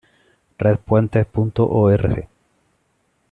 [0.57, 2.25] Red Puentes.org